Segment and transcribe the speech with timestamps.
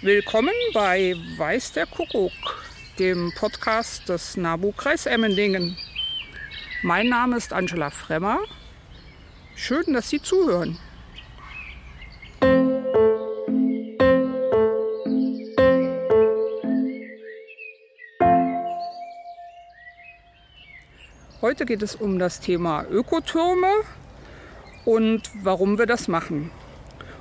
[0.00, 2.30] Willkommen bei Weiß der Kuckuck,
[3.00, 5.76] dem Podcast des NABU Kreis Emmendingen.
[6.84, 8.38] Mein Name ist Angela Fremmer.
[9.56, 10.78] Schön, dass Sie zuhören.
[21.42, 23.72] Heute geht es um das Thema Ökotürme
[24.84, 26.52] und warum wir das machen.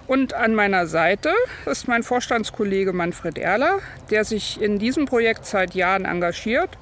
[0.07, 1.31] Und an meiner Seite
[1.65, 3.79] ist mein Vorstandskollege Manfred Erler,
[4.09, 6.77] der sich in diesem Projekt seit Jahren engagiert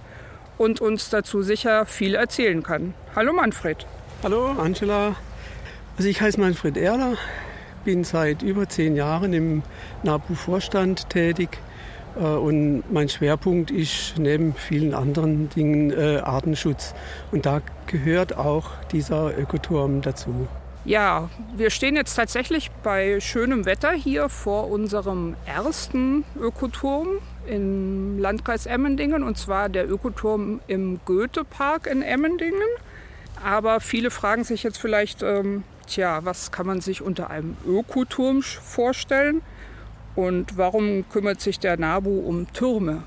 [0.59, 2.93] und uns dazu sicher viel erzählen kann.
[3.15, 3.87] Hallo Manfred.
[4.21, 5.15] Hallo Angela.
[5.97, 7.15] Also ich heiße Manfred Erler,
[7.83, 9.63] bin seit über zehn Jahren im
[10.03, 11.57] NABU-Vorstand tätig
[12.17, 16.93] äh, und mein Schwerpunkt ist neben vielen anderen Dingen äh, Artenschutz.
[17.31, 20.47] Und da gehört auch dieser Ökoturm dazu.
[20.85, 27.07] Ja, wir stehen jetzt tatsächlich bei schönem Wetter hier vor unserem ersten Ökoturm
[27.47, 32.69] im Landkreis Emmendingen und zwar der Ökoturm im Goethe-Park in Emmendingen.
[33.43, 38.43] Aber viele fragen sich jetzt vielleicht, ähm, tja, was kann man sich unter einem Ökoturm
[38.43, 39.41] vorstellen
[40.15, 43.01] und warum kümmert sich der NABU um Türme?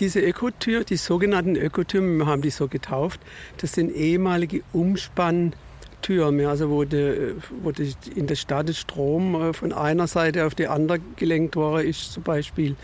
[0.00, 3.20] Diese Ökotür, die sogenannten Ökotürme, wir haben die so getauft,
[3.58, 5.54] das sind ehemalige Umspann-
[6.02, 10.54] Türme, also wo, de, wo de in der Stadt Strom äh, von einer Seite auf
[10.54, 12.76] die andere gelenkt worden ist zum Beispiel.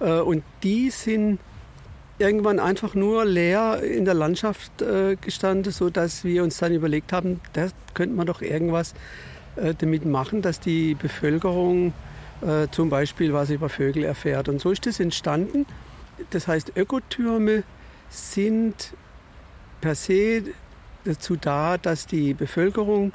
[0.00, 1.38] Äh, und die sind
[2.18, 7.40] irgendwann einfach nur leer in der Landschaft äh, gestanden, sodass wir uns dann überlegt haben,
[7.52, 8.94] da könnte man doch irgendwas
[9.78, 11.94] damit machen, dass die Bevölkerung
[12.72, 14.50] zum Beispiel was über Vögel erfährt.
[14.50, 15.64] Und so ist das entstanden.
[16.28, 17.62] Das heißt, Ökotürme
[18.10, 18.92] sind
[19.80, 20.42] per se
[21.06, 23.12] dazu da, dass die Bevölkerung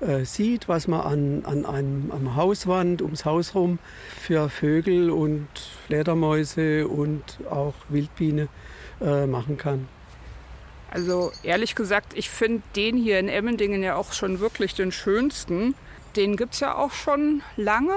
[0.00, 3.78] äh, sieht, was man an, an einem am Hauswand, ums Haus herum
[4.20, 5.46] für Vögel und
[5.86, 8.48] Fledermäuse und auch Wildbiene
[9.00, 9.88] äh, machen kann.
[10.90, 15.74] Also ehrlich gesagt, ich finde den hier in Emmendingen ja auch schon wirklich den schönsten.
[16.16, 17.94] Den gibt es ja auch schon lange.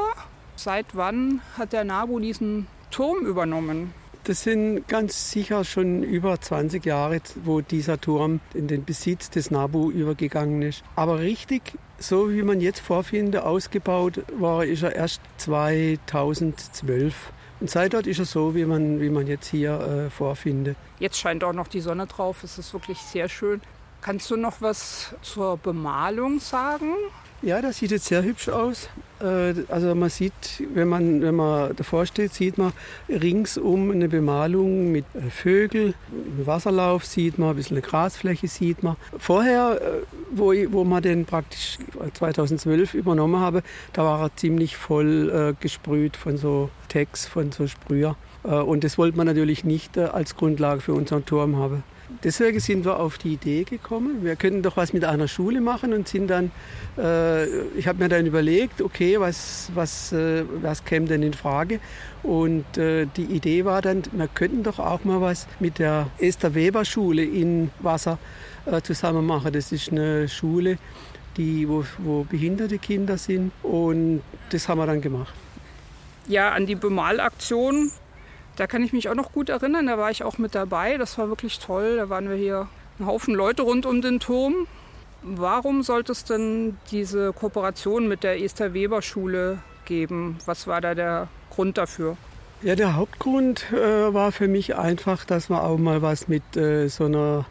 [0.56, 3.94] Seit wann hat der NABU diesen Turm übernommen?
[4.26, 9.52] Das sind ganz sicher schon über 20 Jahre, wo dieser Turm in den Besitz des
[9.52, 10.84] NABU übergegangen ist.
[10.96, 11.62] Aber richtig,
[12.00, 17.32] so wie man jetzt vorfindet, ausgebaut war, ist er erst 2012.
[17.60, 20.76] Und seit dort ist er so, wie man, wie man jetzt hier äh, vorfindet.
[20.98, 22.44] Jetzt scheint auch noch die Sonne drauf.
[22.44, 23.62] Es ist wirklich sehr schön.
[24.02, 26.94] Kannst du noch was zur Bemalung sagen?
[27.42, 28.90] Ja, das sieht jetzt sehr hübsch aus.
[29.20, 32.74] Äh, also man sieht, wenn man, wenn man davor steht, sieht man
[33.10, 35.94] ringsum eine Bemalung mit äh, Vögeln,
[36.44, 38.96] Wasserlauf sieht man, ein bisschen eine Grasfläche sieht man.
[39.18, 41.78] Vorher, äh, wo, wo man den praktisch
[42.14, 43.64] 2012 übernommen habe,
[43.94, 48.16] da war er ziemlich voll gesprüht von so Text, von so Sprüher.
[48.44, 51.84] Und das wollte man natürlich nicht als Grundlage für unseren Turm haben.
[52.24, 55.92] Deswegen sind wir auf die Idee gekommen, wir könnten doch was mit einer Schule machen
[55.94, 56.52] und sind dann,
[56.98, 57.46] äh,
[57.78, 61.80] ich habe mir dann überlegt, okay, was, was, äh, was käme denn in Frage?
[62.22, 66.54] Und äh, die Idee war dann, wir könnten doch auch mal was mit der Esther
[66.54, 68.20] Weber Schule in Wasser
[68.66, 69.52] äh, zusammen machen.
[69.52, 70.78] Das ist eine Schule,
[71.38, 74.22] die, wo, wo behinderte Kinder sind und
[74.52, 75.34] das haben wir dann gemacht.
[76.28, 77.92] Ja, an die Bemalaktion
[78.56, 80.98] da kann ich mich auch noch gut erinnern, da war ich auch mit dabei.
[80.98, 81.98] Das war wirklich toll.
[81.98, 82.68] Da waren wir hier
[83.00, 84.68] ein Haufen Leute rund um den Turm.
[85.22, 90.38] Warum sollte es denn diese Kooperation mit der Esther Weber Schule geben?
[90.46, 92.16] Was war da der Grund dafür?
[92.62, 96.88] Ja, der Hauptgrund äh, war für mich einfach, dass man auch mal was mit äh,
[96.88, 97.46] so einer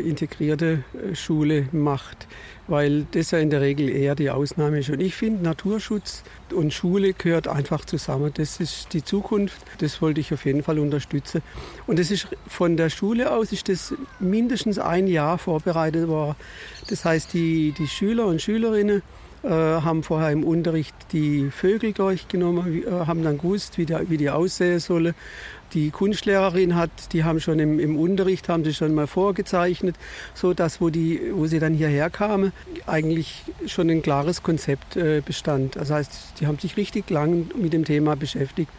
[0.00, 2.26] integrierte äh, Schule macht,
[2.68, 4.90] weil das ja in der Regel eher die Ausnahme ist.
[4.90, 6.22] Und ich finde, Naturschutz
[6.54, 8.32] und Schule gehört einfach zusammen.
[8.34, 11.42] Das ist die Zukunft, das wollte ich auf jeden Fall unterstützen.
[11.86, 16.36] Und das ist von der Schule aus ist das mindestens ein Jahr vorbereitet worden.
[16.88, 19.02] Das heißt, die, die Schüler und Schülerinnen
[19.42, 24.16] äh, haben vorher im Unterricht die Vögel durchgenommen, äh, haben dann gewusst, wie, der, wie
[24.16, 25.14] die aussehen sollen,
[25.74, 29.96] die Kunstlehrerin hat, die haben schon im, im Unterricht, haben sie schon mal vorgezeichnet,
[30.34, 32.52] so dass, wo, die, wo sie dann hierher kamen,
[32.86, 35.76] eigentlich schon ein klares Konzept äh, bestand.
[35.76, 38.70] Das heißt, die haben sich richtig lang mit dem Thema beschäftigt.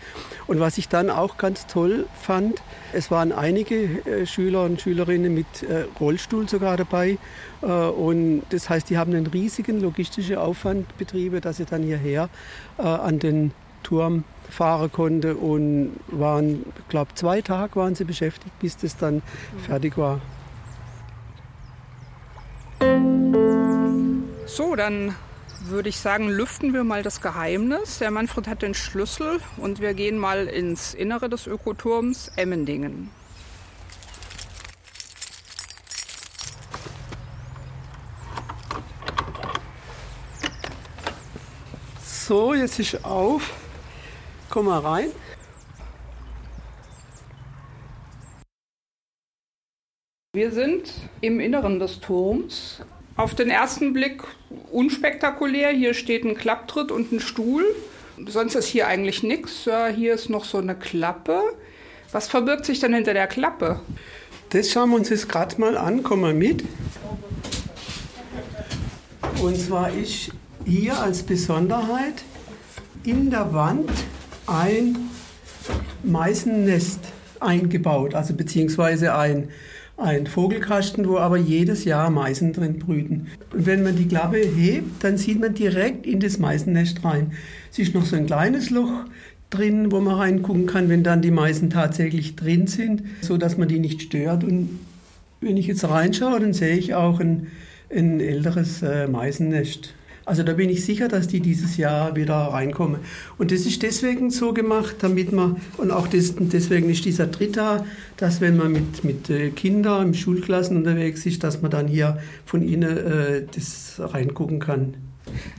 [0.47, 2.61] Und was ich dann auch ganz toll fand,
[2.93, 7.17] es waren einige äh, Schüler und Schülerinnen mit äh, Rollstuhl sogar dabei.
[7.61, 12.29] Äh, und das heißt, die haben einen riesigen logistischen Aufwand betrieben, dass sie dann hierher
[12.77, 13.51] äh, an den
[13.83, 19.21] Turm fahren konnte und waren, ich glaube, zwei Tage waren sie beschäftigt, bis das dann
[19.65, 20.21] fertig war.
[24.45, 25.15] So, dann
[25.65, 27.99] würde ich sagen, lüften wir mal das Geheimnis.
[27.99, 33.09] Der Manfred hat den Schlüssel und wir gehen mal ins Innere des Ökoturms Emmendingen.
[42.03, 43.51] So, jetzt ist auf.
[44.53, 45.07] Komm mal rein.
[50.35, 52.83] Wir sind im Inneren des Turms.
[53.15, 54.21] Auf den ersten Blick
[54.71, 55.71] unspektakulär.
[55.71, 57.65] Hier steht ein Klapptritt und ein Stuhl.
[58.27, 59.67] Sonst ist hier eigentlich nichts.
[59.95, 61.41] Hier ist noch so eine Klappe.
[62.11, 63.79] Was verbirgt sich denn hinter der Klappe?
[64.51, 66.03] Das schauen wir uns jetzt gerade mal an.
[66.03, 66.63] Komm mal mit.
[69.41, 70.29] Und zwar ist
[70.63, 72.21] hier als Besonderheit
[73.03, 73.89] in der Wand
[74.47, 74.97] ein
[76.03, 76.99] Meisennest
[77.39, 79.49] eingebaut, also beziehungsweise ein
[79.95, 83.27] ein Vogelkasten, wo aber jedes Jahr Meisen drin brüten.
[83.53, 87.33] Und wenn man die Klappe hebt, dann sieht man direkt in das Meisennest rein.
[87.71, 89.05] Es ist noch so ein kleines Loch
[89.49, 93.67] drin, wo man reingucken kann, wenn dann die Meisen tatsächlich drin sind, so dass man
[93.67, 94.43] die nicht stört.
[94.43, 94.79] Und
[95.41, 97.47] wenn ich jetzt reinschaue, dann sehe ich auch ein,
[97.93, 99.93] ein älteres äh, Meisennest.
[100.25, 103.01] Also da bin ich sicher, dass die dieses Jahr wieder reinkommen.
[103.37, 107.57] Und das ist deswegen so gemacht, damit man, und auch das, deswegen ist dieser Tritt
[107.57, 107.85] da,
[108.17, 112.21] dass wenn man mit, mit äh, Kindern im Schulklassen unterwegs ist, dass man dann hier
[112.45, 114.95] von ihnen äh, das reingucken kann.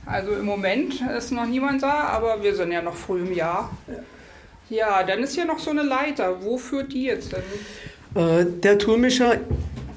[0.07, 3.71] Also im Moment ist noch niemand da, aber wir sind ja noch früh im Jahr.
[4.71, 6.43] Ja, dann ist hier noch so eine Leiter.
[6.43, 7.43] Wo führt die jetzt denn?
[8.23, 9.35] Äh, der Turm ist ja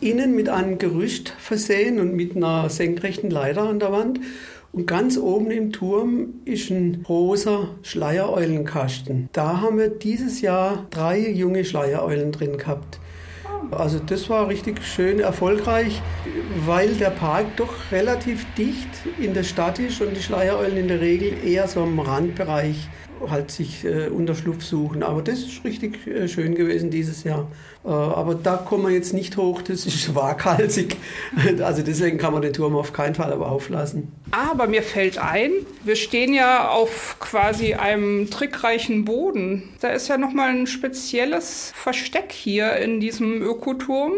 [0.01, 4.19] innen mit einem Gerüst versehen und mit einer senkrechten Leiter an der Wand.
[4.77, 9.27] Und ganz oben im Turm ist ein großer Schleiereulenkasten.
[9.33, 12.99] Da haben wir dieses Jahr drei junge Schleiereulen drin gehabt.
[13.71, 15.99] Also das war richtig schön erfolgreich,
[16.67, 18.87] weil der Park doch relativ dicht
[19.19, 22.87] in der Stadt ist und die Schleiereulen in der Regel eher so im Randbereich
[23.29, 25.03] halt sich äh, Unterschlupf suchen.
[25.03, 27.51] Aber das ist richtig äh, schön gewesen dieses Jahr.
[27.83, 30.97] Äh, aber da kommen wir jetzt nicht hoch, das ist waghalsig.
[31.63, 34.11] Also deswegen kann man den Turm auf keinen Fall aber auflassen.
[34.31, 35.51] Aber mir fällt ein,
[35.83, 39.63] wir stehen ja auf quasi einem trickreichen Boden.
[39.81, 44.13] Da ist ja nochmal ein spezielles Versteck hier in diesem Ökoturm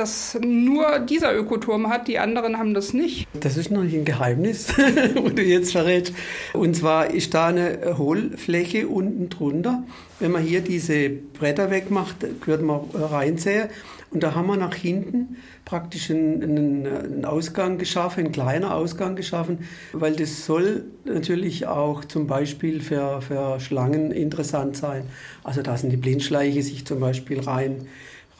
[0.00, 3.28] das nur dieser Ökoturm hat, die anderen haben das nicht.
[3.38, 4.68] Das ist noch ein Geheimnis,
[5.14, 6.14] wo du jetzt verrätst.
[6.54, 9.84] Und zwar ist da eine Hohlfläche unten drunter.
[10.18, 12.16] Wenn man hier diese Bretter wegmacht,
[12.46, 13.68] wird man reinsehen.
[14.10, 19.60] Und da haben wir nach hinten praktisch einen, einen, Ausgang geschaffen, einen kleinen Ausgang geschaffen,
[19.92, 25.04] weil das soll natürlich auch zum Beispiel für, für Schlangen interessant sein.
[25.44, 27.86] Also da sind die Blindschleiche sich zum Beispiel rein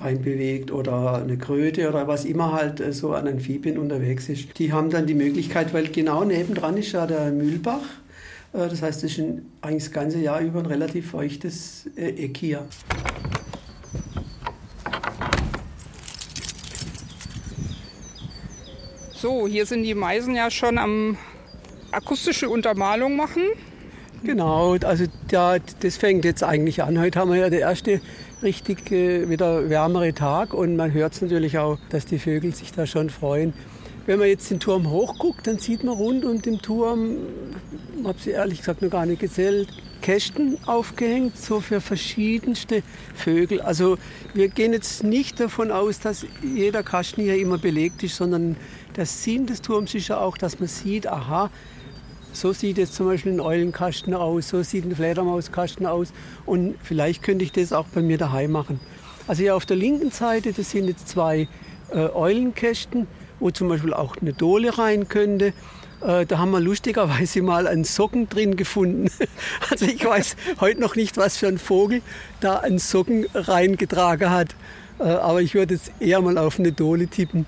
[0.00, 4.58] reinbewegt oder eine Kröte oder was immer halt äh, so an Amphibien unterwegs ist.
[4.58, 7.82] Die haben dann die Möglichkeit, weil genau nebendran ist ja der Mühlbach.
[8.52, 9.24] Äh, das heißt, es ist
[9.60, 12.66] eigentlich das ganze Jahr über ein relativ feuchtes äh, Eck hier.
[19.12, 21.18] So, hier sind die Meisen ja schon am
[21.92, 23.42] akustische Untermalung machen.
[24.22, 26.98] Genau, also ja, das fängt jetzt eigentlich an.
[26.98, 28.00] Heute haben wir ja der erste
[28.42, 32.72] richtig äh, wieder wärmere Tag und man hört es natürlich auch, dass die Vögel sich
[32.72, 33.52] da schon freuen.
[34.06, 37.16] Wenn man jetzt den Turm hochguckt, dann sieht man rund um den Turm,
[37.98, 39.68] ich habe sie ehrlich gesagt noch gar nicht gezählt,
[40.00, 42.82] Kästen aufgehängt, so für verschiedenste
[43.14, 43.60] Vögel.
[43.60, 43.98] Also
[44.32, 48.56] wir gehen jetzt nicht davon aus, dass jeder Kasten hier immer belegt ist, sondern
[48.96, 51.50] der Sinn des Turms ist ja auch, dass man sieht, aha,
[52.32, 56.12] so sieht jetzt zum Beispiel ein Eulenkasten aus, so sieht ein Fledermauskasten aus
[56.46, 58.80] und vielleicht könnte ich das auch bei mir daheim machen.
[59.26, 61.48] Also hier auf der linken Seite, das sind jetzt zwei
[61.92, 63.06] äh, Eulenkästen,
[63.38, 65.52] wo zum Beispiel auch eine Dole rein könnte.
[66.00, 69.10] Äh, da haben wir lustigerweise mal einen Socken drin gefunden.
[69.70, 72.02] Also ich weiß heute noch nicht, was für ein Vogel
[72.40, 74.54] da einen Socken reingetragen hat.
[74.98, 77.46] Äh, aber ich würde jetzt eher mal auf eine Dole tippen.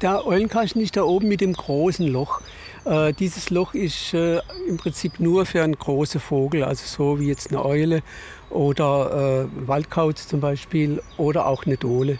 [0.00, 2.40] Der Eulenkasten ist da oben mit dem großen Loch.
[2.88, 7.26] Äh, dieses Loch ist äh, im Prinzip nur für einen großen Vogel, also so wie
[7.26, 8.02] jetzt eine Eule
[8.48, 12.18] oder äh, Waldkauz zum Beispiel oder auch eine Dole.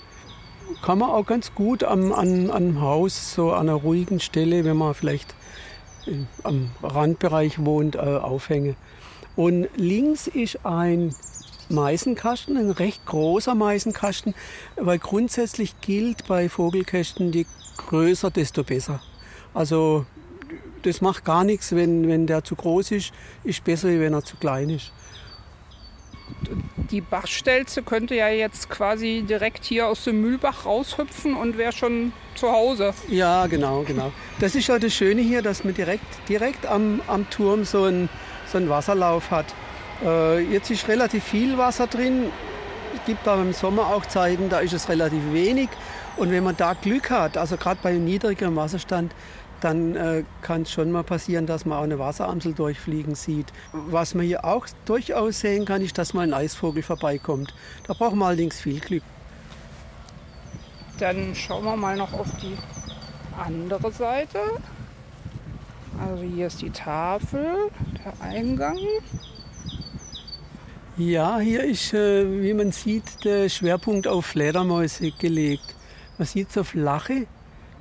[0.83, 4.77] Kann man auch ganz gut am, an, am Haus, so an einer ruhigen Stelle, wenn
[4.77, 5.35] man vielleicht
[6.43, 8.77] am Randbereich wohnt, äh, aufhängen.
[9.37, 11.15] Und links ist ein
[11.71, 14.35] Meisenkasten, ein recht großer Meisenkasten,
[14.77, 17.47] weil grundsätzlich gilt bei Vogelkästen, je
[17.79, 19.01] größer, desto besser.
[19.55, 20.05] Also
[20.83, 23.13] das macht gar nichts, wenn, wenn der zu groß ist,
[23.45, 24.93] ist besser, wenn er zu klein ist.
[26.91, 32.13] Die Bachstelze könnte ja jetzt quasi direkt hier aus dem Mühlbach raushüpfen und wäre schon
[32.35, 32.95] zu Hause.
[33.09, 34.13] Ja, genau, genau.
[34.39, 38.09] Das ist ja das Schöne hier, dass man direkt, direkt am, am Turm so einen,
[38.47, 39.47] so einen Wasserlauf hat.
[40.05, 42.27] Äh, jetzt ist relativ viel Wasser drin.
[42.95, 45.69] Es gibt aber im Sommer auch Zeiten, da ist es relativ wenig.
[46.17, 49.13] Und wenn man da Glück hat, also gerade bei niedrigerem Wasserstand,
[49.61, 53.47] dann äh, kann es schon mal passieren, dass man auch eine Wasseramsel durchfliegen sieht.
[53.73, 57.55] Was man hier auch durchaus sehen kann, ist, dass mal ein Eisvogel vorbeikommt.
[57.87, 59.03] Da braucht man allerdings viel Glück.
[60.99, 62.57] Dann schauen wir mal noch auf die
[63.39, 64.41] andere Seite.
[66.01, 67.71] Also hier ist die Tafel,
[68.05, 68.79] der Eingang.
[70.97, 75.75] Ja, hier ist, äh, wie man sieht, der Schwerpunkt auf Fledermäuse gelegt.
[76.19, 77.27] Man sieht so flache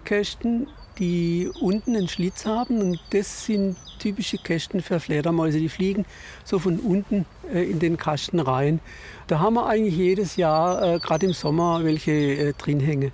[0.06, 0.68] Kästen,
[1.00, 5.60] die unten einen Schlitz haben und das sind typische Kästen für Fledermäuse.
[5.60, 6.06] Die fliegen
[6.44, 8.80] so von unten äh, in den Kasten rein.
[9.28, 13.12] Da haben wir eigentlich jedes Jahr, äh, gerade im Sommer, welche äh, drin hängen.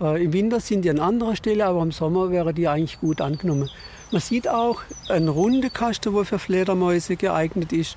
[0.00, 3.20] Äh, Im Winter sind die an anderer Stelle, aber im Sommer wäre die eigentlich gut
[3.20, 3.68] angenommen.
[4.10, 7.96] Man sieht auch eine runde Kaste, wo für Fledermäuse geeignet ist.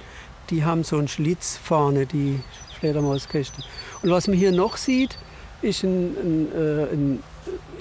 [0.49, 2.39] Die haben so einen Schlitz vorne, die
[2.79, 3.63] Fledermauskäste.
[4.01, 5.17] Und was man hier noch sieht,
[5.61, 7.23] ist ein, ein, äh, ein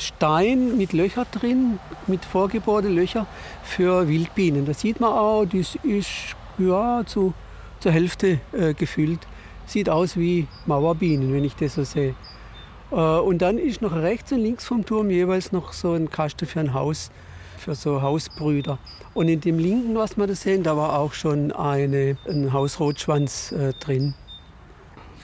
[0.00, 3.26] Stein mit Löchern drin, mit vorgebohrten Löchern
[3.62, 4.66] für Wildbienen.
[4.66, 6.08] Das sieht man auch, das ist
[6.58, 7.34] ja, zu,
[7.80, 9.20] zur Hälfte äh, gefüllt.
[9.66, 12.14] Sieht aus wie Mauerbienen, wenn ich das so sehe.
[12.90, 16.46] Äh, und dann ist noch rechts und links vom Turm jeweils noch so ein Kasten
[16.46, 17.10] für ein Haus,
[17.58, 18.78] für so Hausbrüder.
[19.14, 23.52] Und in dem linken, was wir da sehen, da war auch schon eine, ein Hausrotschwanz
[23.52, 24.14] äh, drin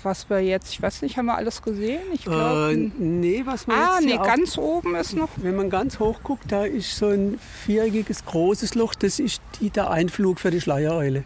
[0.02, 2.00] was wir jetzt, ich weiß nicht, haben wir alles gesehen?
[2.12, 2.72] Ich glaube.
[2.72, 5.28] Äh, nee, was man Ah, jetzt nee, ganz oben ist noch.
[5.36, 9.70] Wenn man ganz hoch guckt, da ist so ein viereckiges großes Loch, das ist die,
[9.70, 11.24] der Einflug für die Schleiereule.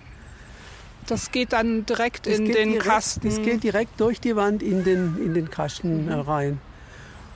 [1.07, 3.29] Das geht dann direkt Das in den direkt, Kasten.
[3.29, 6.61] Das geht direkt durch die Wand in den, in den Kasten äh, rein.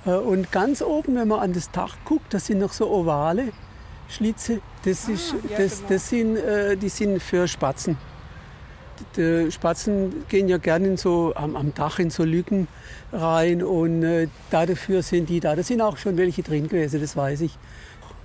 [0.06, 3.52] Äh, Und ganz oben, wenn man an das Dach guckt, das sind noch so ovale
[4.08, 4.60] Schlitze.
[4.84, 5.88] Das, ist, ja, das, genau.
[5.88, 7.96] das sind, äh, die sind für Spatzen.
[9.16, 12.68] Die Spatzen gehen ja gerne in so, am, am Dach in so Lücken
[13.12, 15.56] rein und äh, dafür sind die da.
[15.56, 17.58] Da sind auch schon welche drin gewesen, das weiß ich.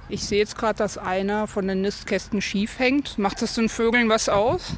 [0.09, 3.19] Ich sehe jetzt gerade, dass einer von den Nistkästen schief hängt.
[3.19, 4.73] Macht das den Vögeln was aus?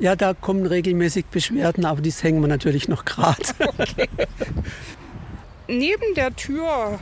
[0.00, 3.42] Ja, da kommen regelmäßig Beschwerden, aber das hängen wir natürlich noch gerade.
[5.68, 6.98] Neben der Tür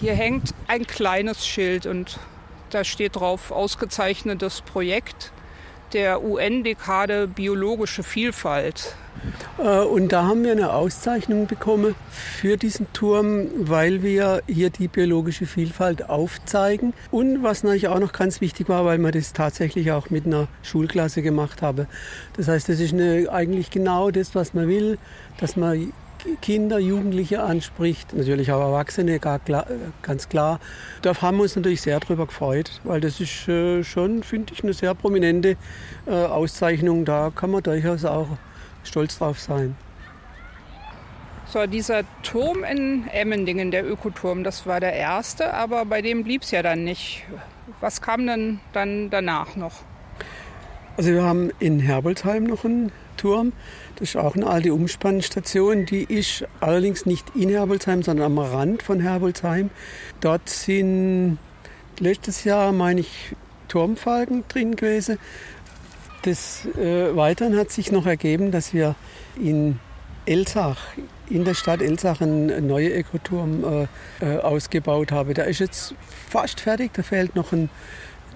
[0.00, 2.18] hier hängt ein kleines Schild und
[2.70, 5.32] da steht drauf ausgezeichnetes Projekt
[5.92, 8.94] der UN-Dekade biologische Vielfalt.
[9.58, 14.88] Äh, Und da haben wir eine Auszeichnung bekommen für diesen Turm, weil wir hier die
[14.88, 16.94] biologische Vielfalt aufzeigen.
[17.10, 20.48] Und was natürlich auch noch ganz wichtig war, weil wir das tatsächlich auch mit einer
[20.62, 21.86] Schulklasse gemacht haben.
[22.36, 24.98] Das heißt, das ist eine, eigentlich genau das, was man will,
[25.38, 25.92] dass man
[26.42, 29.66] Kinder, Jugendliche anspricht, natürlich auch Erwachsene, gar klar,
[30.02, 30.60] ganz klar.
[31.02, 34.62] Da haben wir uns natürlich sehr darüber gefreut, weil das ist äh, schon, finde ich,
[34.62, 35.56] eine sehr prominente
[36.06, 37.04] äh, Auszeichnung.
[37.04, 38.28] Da kann man durchaus auch
[38.84, 39.76] stolz drauf sein.
[41.46, 46.42] So, dieser Turm in Emmendingen, der Ökoturm, das war der erste, aber bei dem blieb
[46.42, 47.24] es ja dann nicht.
[47.80, 49.82] Was kam denn dann danach noch?
[50.96, 53.52] Also wir haben in Herbolzheim noch einen Turm.
[53.96, 55.84] Das ist auch eine alte Umspannstation.
[55.84, 59.68] Die ist allerdings nicht in Herbolzheim, sondern am Rand von Herbolzheim.
[60.20, 61.38] Dort sind
[61.98, 63.34] letztes Jahr, meine ich,
[63.68, 65.18] Turmfalken drin gewesen.
[66.24, 68.94] Des äh, Weiteren hat sich noch ergeben, dass wir
[69.36, 69.78] in
[70.26, 70.78] Elsach,
[71.28, 73.86] in der Stadt Elsach, einen neuen Ökoturm
[74.20, 75.34] äh, äh, ausgebaut haben.
[75.34, 75.94] Der ist jetzt
[76.28, 76.92] fast fertig.
[76.94, 77.68] Da fehlt noch ein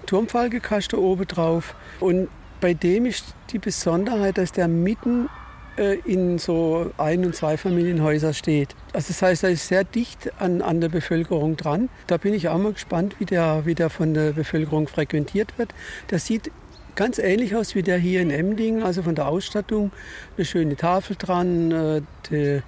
[0.05, 1.75] Turmfalkekasten oben drauf.
[1.99, 2.29] Und
[2.61, 5.29] bei dem ist die Besonderheit, dass der mitten
[5.77, 8.75] äh, in so Ein- und Zweifamilienhäuser steht.
[8.93, 11.89] Also das heißt, er ist sehr dicht an, an der Bevölkerung dran.
[12.07, 15.73] Da bin ich auch mal gespannt, wie der, wie der von der Bevölkerung frequentiert wird.
[16.11, 16.51] Der sieht
[16.95, 19.91] ganz ähnlich aus wie der hier in Emding, also von der Ausstattung.
[20.37, 21.71] Eine schöne Tafel dran.
[21.71, 22.63] Äh, der,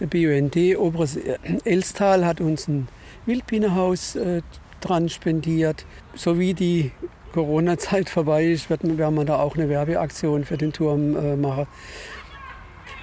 [0.00, 1.16] der BUND Oberes
[1.64, 2.88] Elstal hat uns ein
[3.26, 4.42] Wildbienenhaus äh,
[4.80, 5.86] dran spendiert.
[6.16, 6.90] So wie die
[7.34, 11.66] Corona-Zeit vorbei ist, werden wir da auch eine Werbeaktion für den Turm äh, machen.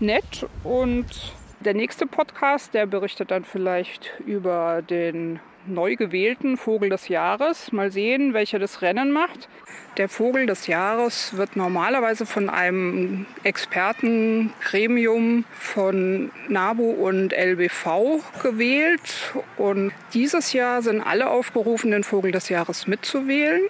[0.00, 0.46] nett.
[0.62, 7.72] Und der nächste Podcast, der berichtet dann vielleicht über den neu gewählten Vogel des Jahres.
[7.72, 9.48] Mal sehen, welcher das Rennen macht.
[9.96, 19.32] Der Vogel des Jahres wird normalerweise von einem Expertengremium von NABU und LBV gewählt.
[19.56, 23.62] Und dieses Jahr sind alle aufgerufen, den Vogel des Jahres mitzuwählen.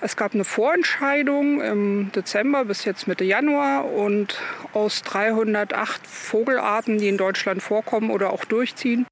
[0.00, 4.38] Es gab eine Vorentscheidung im Dezember bis jetzt Mitte Januar und
[4.72, 9.06] aus 308 Vogelarten, die in Deutschland vorkommen oder auch durchziehen,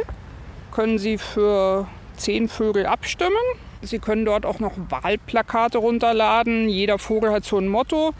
[0.71, 3.35] können Sie für zehn Vögel abstimmen.
[3.81, 6.69] Sie können dort auch noch Wahlplakate runterladen.
[6.69, 8.13] Jeder Vogel hat so ein Motto.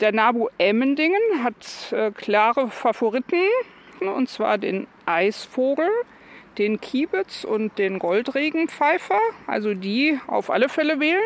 [0.00, 3.42] Der Nabu Emmendingen hat äh, klare Favoriten,
[4.00, 5.88] und zwar den Eisvogel,
[6.58, 9.20] den Kiebitz und den Goldregenpfeifer.
[9.46, 11.22] Also die auf alle Fälle wählen.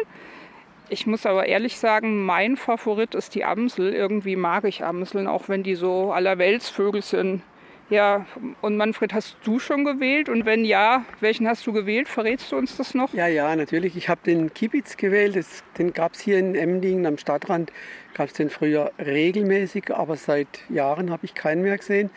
[0.88, 3.94] Ich muss aber ehrlich sagen, mein Favorit ist die Amsel.
[3.94, 7.42] Irgendwie mag ich Amseln, auch wenn die so allerweltsvögel sind.
[7.88, 8.24] Ja,
[8.62, 10.28] und Manfred, hast du schon gewählt?
[10.28, 12.08] Und wenn ja, welchen hast du gewählt?
[12.08, 13.12] Verrätst du uns das noch?
[13.12, 13.96] Ja, ja, natürlich.
[13.96, 15.36] Ich habe den Kibitz gewählt.
[15.36, 17.70] Das, den gab es hier in Emdingen am Stadtrand.
[18.14, 22.10] Gab es den früher regelmäßig, aber seit Jahren habe ich keinen mehr gesehen.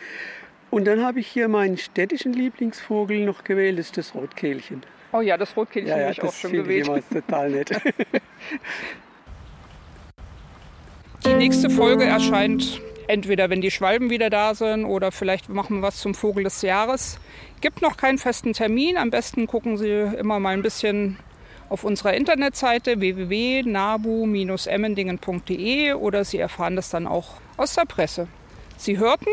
[0.76, 3.78] Und dann habe ich hier meinen städtischen Lieblingsvogel noch gewählt.
[3.78, 4.82] Das ist das Rotkehlchen.
[5.10, 6.82] Oh ja, das Rotkehlchen ja, ja, habe ich auch schon gewählt.
[6.82, 7.70] Ich immer total nett.
[11.24, 15.82] Die nächste Folge erscheint entweder, wenn die Schwalben wieder da sind oder vielleicht machen wir
[15.82, 17.18] was zum Vogel des Jahres.
[17.62, 18.98] Gibt noch keinen festen Termin.
[18.98, 21.16] Am besten gucken Sie immer mal ein bisschen
[21.70, 28.28] auf unserer Internetseite www.nabu-emmendingen.de oder Sie erfahren das dann auch aus der Presse.
[28.76, 29.30] Sie hörten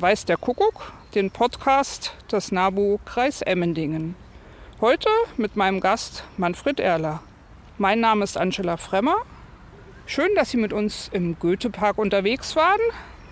[0.00, 4.14] Weiß der Kuckuck, den Podcast des NABU Kreis Emmendingen.
[4.80, 7.20] Heute mit meinem Gast Manfred Erler.
[7.78, 9.16] Mein Name ist Angela Fremmer.
[10.06, 12.78] Schön, dass Sie mit uns im Goethe-Park unterwegs waren.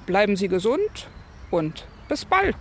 [0.07, 1.07] Bleiben Sie gesund
[1.53, 2.57] und bis bald.